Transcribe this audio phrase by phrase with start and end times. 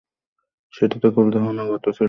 [0.73, 1.99] সেটা তো কেবল ধারণাগত ছিল।